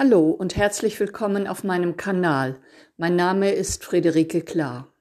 [0.00, 2.60] Hallo und herzlich willkommen auf meinem Kanal.
[2.98, 4.92] Mein Name ist Friederike Klar.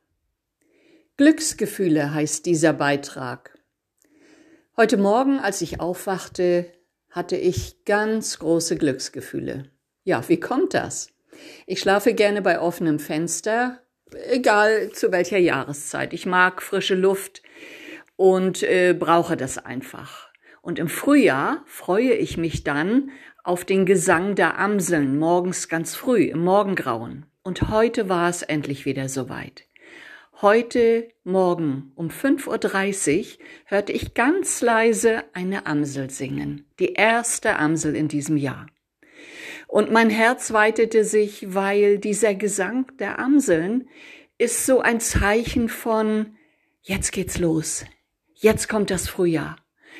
[1.17, 3.59] Glücksgefühle heißt dieser Beitrag.
[4.75, 6.65] Heute Morgen, als ich aufwachte,
[7.11, 9.69] hatte ich ganz große Glücksgefühle.
[10.03, 11.09] Ja, wie kommt das?
[11.67, 13.83] Ich schlafe gerne bei offenem Fenster,
[14.31, 16.11] egal zu welcher Jahreszeit.
[16.11, 17.43] Ich mag frische Luft
[18.15, 20.26] und äh, brauche das einfach.
[20.67, 23.11] Und im Frühjahr freue ich mich dann
[23.41, 27.25] auf den Gesang der Amseln morgens ganz früh im Morgengrauen.
[27.41, 29.63] Und heute war es endlich wieder soweit.
[30.41, 37.95] Heute Morgen um 5.30 Uhr hörte ich ganz leise eine Amsel singen, die erste Amsel
[37.95, 38.67] in diesem Jahr.
[39.69, 43.87] Und mein Herz weitete sich, weil dieser Gesang der Amseln
[44.37, 46.35] ist so ein Zeichen von,
[46.81, 47.85] jetzt geht's los,
[48.33, 49.55] jetzt kommt das Frühjahr.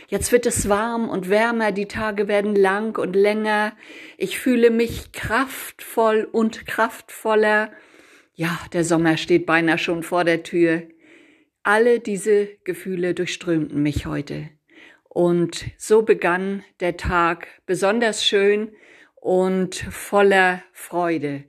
[0.08, 3.74] Jetzt wird es warm und wärmer, die Tage werden lang und länger.
[4.18, 7.72] Ich fühle mich kraftvoll und kraftvoller.
[8.34, 10.84] Ja, der Sommer steht beinahe schon vor der Tür.
[11.64, 14.50] Alle diese Gefühle durchströmten mich heute.
[15.10, 18.72] Und so begann der Tag besonders schön
[19.16, 21.44] und voller Freude.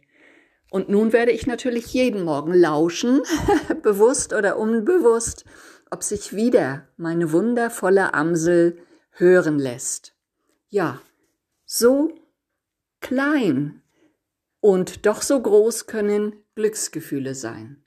[0.70, 3.22] Und nun werde ich natürlich jeden Morgen lauschen,
[3.82, 5.44] bewusst oder unbewusst,
[5.90, 8.78] ob sich wieder meine wundervolle Amsel
[9.12, 10.14] hören lässt.
[10.68, 11.00] Ja,
[11.64, 12.12] so
[13.00, 13.82] klein
[14.60, 17.84] und doch so groß können Glücksgefühle sein.